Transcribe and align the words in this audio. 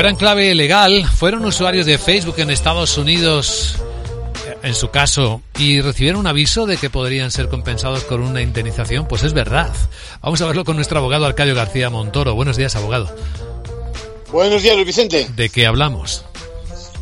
ahora 0.00 0.10
en 0.10 0.16
clave 0.16 0.54
legal, 0.54 1.04
fueron 1.04 1.44
usuarios 1.44 1.84
de 1.84 1.98
Facebook 1.98 2.36
en 2.38 2.48
Estados 2.48 2.96
Unidos, 2.96 3.74
en 4.62 4.74
su 4.74 4.88
caso, 4.88 5.42
y 5.58 5.82
recibieron 5.82 6.20
un 6.20 6.26
aviso 6.26 6.64
de 6.64 6.78
que 6.78 6.88
podrían 6.88 7.30
ser 7.30 7.50
compensados 7.50 8.04
con 8.04 8.22
una 8.22 8.40
indemnización. 8.40 9.06
Pues 9.06 9.24
es 9.24 9.34
verdad. 9.34 9.70
Vamos 10.22 10.40
a 10.40 10.46
verlo 10.46 10.64
con 10.64 10.76
nuestro 10.76 11.00
abogado 11.00 11.26
Arcadio 11.26 11.54
García 11.54 11.90
Montoro. 11.90 12.34
Buenos 12.34 12.56
días, 12.56 12.76
abogado. 12.76 13.14
Buenos 14.32 14.62
días, 14.62 14.74
Luis 14.74 14.86
Vicente. 14.86 15.28
¿De 15.36 15.50
qué 15.50 15.66
hablamos? 15.66 16.24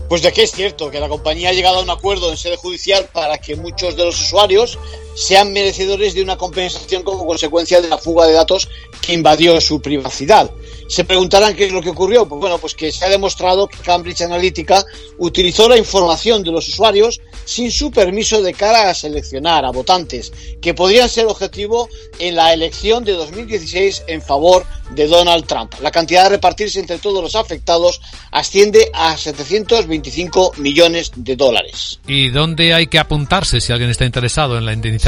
Pues 0.08 0.22
de 0.22 0.32
que 0.32 0.42
es 0.42 0.50
cierto 0.50 0.90
que 0.90 0.98
la 0.98 1.08
compañía 1.08 1.50
ha 1.50 1.52
llegado 1.52 1.78
a 1.78 1.82
un 1.82 1.90
acuerdo 1.90 2.32
en 2.32 2.36
sede 2.36 2.56
judicial 2.56 3.08
para 3.12 3.38
que 3.38 3.54
muchos 3.54 3.94
de 3.94 4.06
los 4.06 4.20
usuarios 4.20 4.76
sean 5.18 5.52
merecedores 5.52 6.14
de 6.14 6.22
una 6.22 6.36
compensación 6.36 7.02
como 7.02 7.26
consecuencia 7.26 7.80
de 7.80 7.88
la 7.88 7.98
fuga 7.98 8.26
de 8.26 8.34
datos 8.34 8.68
que 9.00 9.14
invadió 9.14 9.60
su 9.60 9.82
privacidad. 9.82 10.48
Se 10.86 11.04
preguntarán 11.04 11.54
qué 11.54 11.66
es 11.66 11.72
lo 11.72 11.82
que 11.82 11.90
ocurrió. 11.90 12.26
Pues 12.26 12.40
bueno, 12.40 12.58
pues 12.58 12.74
que 12.74 12.92
se 12.92 13.04
ha 13.04 13.08
demostrado 13.08 13.66
que 13.66 13.78
Cambridge 13.78 14.22
Analytica 14.22 14.84
utilizó 15.18 15.68
la 15.68 15.76
información 15.76 16.42
de 16.44 16.52
los 16.52 16.68
usuarios 16.68 17.20
sin 17.44 17.72
su 17.72 17.90
permiso 17.90 18.42
de 18.42 18.54
cara 18.54 18.88
a 18.88 18.94
seleccionar 18.94 19.64
a 19.64 19.70
votantes 19.70 20.32
que 20.62 20.72
podrían 20.72 21.08
ser 21.08 21.26
objetivo 21.26 21.88
en 22.20 22.36
la 22.36 22.54
elección 22.54 23.04
de 23.04 23.12
2016 23.12 24.04
en 24.06 24.22
favor 24.22 24.64
de 24.94 25.08
Donald 25.08 25.46
Trump. 25.46 25.74
La 25.82 25.90
cantidad 25.90 26.24
de 26.24 26.30
repartirse 26.30 26.78
entre 26.78 26.98
todos 26.98 27.22
los 27.22 27.34
afectados 27.34 28.00
asciende 28.30 28.90
a 28.94 29.16
725 29.16 30.52
millones 30.58 31.10
de 31.16 31.36
dólares. 31.36 32.00
¿Y 32.06 32.30
dónde 32.30 32.72
hay 32.72 32.86
que 32.86 32.98
apuntarse 32.98 33.60
si 33.60 33.72
alguien 33.72 33.90
está 33.90 34.06
interesado 34.06 34.56
en 34.56 34.64
la 34.64 34.72
indemnización? 34.72 35.07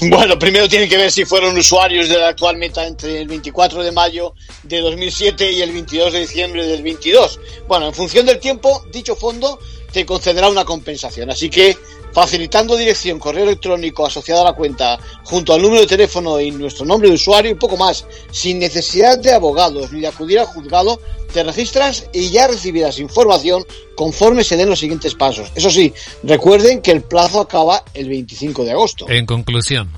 Bueno, 0.00 0.36
primero 0.40 0.68
tienen 0.68 0.88
que 0.88 0.96
ver 0.96 1.12
si 1.12 1.24
fueron 1.24 1.56
usuarios 1.56 2.08
de 2.08 2.18
la 2.18 2.28
actual 2.28 2.56
meta 2.56 2.84
entre 2.84 3.20
el 3.20 3.28
24 3.28 3.84
de 3.84 3.92
mayo 3.92 4.34
de 4.64 4.80
2007 4.80 5.52
y 5.52 5.62
el 5.62 5.70
22 5.70 6.12
de 6.12 6.18
diciembre 6.18 6.66
del 6.66 6.82
22. 6.82 7.38
Bueno, 7.68 7.86
en 7.86 7.94
función 7.94 8.26
del 8.26 8.40
tiempo, 8.40 8.84
dicho 8.92 9.14
fondo 9.14 9.60
te 9.94 10.04
concederá 10.04 10.48
una 10.48 10.64
compensación. 10.64 11.30
Así 11.30 11.48
que 11.48 11.78
facilitando 12.12 12.76
dirección, 12.76 13.20
correo 13.20 13.44
electrónico 13.44 14.04
asociado 14.04 14.42
a 14.42 14.44
la 14.44 14.52
cuenta, 14.52 14.98
junto 15.22 15.54
al 15.54 15.62
número 15.62 15.82
de 15.82 15.86
teléfono 15.86 16.40
y 16.40 16.50
nuestro 16.50 16.84
nombre 16.84 17.08
de 17.08 17.14
usuario 17.14 17.52
y 17.52 17.54
poco 17.54 17.76
más, 17.76 18.04
sin 18.32 18.58
necesidad 18.58 19.16
de 19.18 19.32
abogados 19.32 19.92
ni 19.92 20.00
de 20.00 20.08
acudir 20.08 20.40
al 20.40 20.46
juzgado, 20.46 21.00
te 21.32 21.44
registras 21.44 22.06
y 22.12 22.30
ya 22.30 22.48
recibirás 22.48 22.98
información 22.98 23.64
conforme 23.94 24.42
se 24.42 24.56
den 24.56 24.68
los 24.68 24.80
siguientes 24.80 25.14
pasos. 25.14 25.52
Eso 25.54 25.70
sí, 25.70 25.92
recuerden 26.24 26.82
que 26.82 26.90
el 26.90 27.02
plazo 27.02 27.40
acaba 27.40 27.84
el 27.94 28.08
25 28.08 28.64
de 28.64 28.72
agosto. 28.72 29.08
En 29.08 29.26
conclusión. 29.26 29.88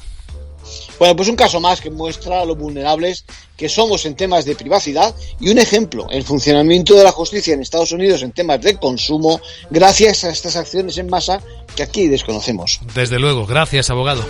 Bueno, 0.99 1.15
pues 1.17 1.29
un 1.29 1.37
caso 1.37 1.61
más 1.61 1.81
que 1.81 1.91
muestra 1.91 2.45
lo 2.45 2.57
vulnerables 2.57 3.25
que 3.57 3.69
somos 3.69 4.07
en 4.07 4.15
temas 4.15 4.45
de 4.45 4.55
privacidad 4.55 5.15
y 5.41 5.51
un 5.51 5.59
ejemplo, 5.59 6.07
el 6.11 6.25
funcionamiento 6.25 6.95
de 6.95 7.05
la 7.05 7.13
justicia 7.13 7.55
en 7.55 7.63
Estados 7.63 7.93
Unidos 7.93 8.23
en 8.23 8.33
temas 8.33 8.61
de 8.61 8.77
consumo 8.77 9.41
gracias 9.71 10.25
a 10.25 10.31
estas 10.31 10.57
acciones 10.57 10.99
en 10.99 11.09
masa 11.09 11.41
que 11.75 11.83
aquí 11.83 12.09
desconocemos. 12.09 12.81
Desde 12.95 13.19
luego, 13.19 13.47
gracias 13.47 13.91
abogado. 13.91 14.25